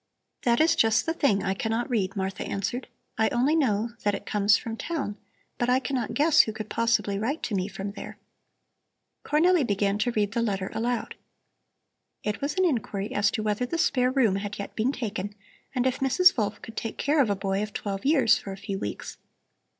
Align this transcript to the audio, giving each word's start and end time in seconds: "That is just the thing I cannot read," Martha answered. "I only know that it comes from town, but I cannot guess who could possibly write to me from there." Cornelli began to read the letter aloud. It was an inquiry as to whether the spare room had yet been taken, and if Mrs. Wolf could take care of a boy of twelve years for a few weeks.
"That 0.45 0.59
is 0.59 0.75
just 0.75 1.05
the 1.05 1.13
thing 1.13 1.43
I 1.43 1.53
cannot 1.53 1.87
read," 1.87 2.15
Martha 2.15 2.43
answered. 2.43 2.87
"I 3.19 3.29
only 3.29 3.55
know 3.55 3.91
that 4.01 4.15
it 4.15 4.25
comes 4.25 4.57
from 4.57 4.75
town, 4.75 5.15
but 5.59 5.69
I 5.69 5.77
cannot 5.79 6.15
guess 6.15 6.39
who 6.39 6.53
could 6.53 6.71
possibly 6.71 7.19
write 7.19 7.43
to 7.43 7.53
me 7.53 7.67
from 7.67 7.91
there." 7.91 8.17
Cornelli 9.23 9.63
began 9.63 9.99
to 9.99 10.11
read 10.13 10.31
the 10.31 10.41
letter 10.41 10.71
aloud. 10.73 11.13
It 12.23 12.41
was 12.41 12.55
an 12.57 12.65
inquiry 12.65 13.13
as 13.13 13.29
to 13.29 13.43
whether 13.43 13.67
the 13.67 13.77
spare 13.77 14.09
room 14.09 14.37
had 14.37 14.57
yet 14.57 14.75
been 14.75 14.91
taken, 14.91 15.35
and 15.75 15.85
if 15.85 15.99
Mrs. 15.99 16.35
Wolf 16.35 16.59
could 16.63 16.75
take 16.75 16.97
care 16.97 17.21
of 17.21 17.29
a 17.29 17.35
boy 17.35 17.61
of 17.61 17.71
twelve 17.71 18.03
years 18.03 18.39
for 18.39 18.51
a 18.51 18.57
few 18.57 18.79
weeks. 18.79 19.19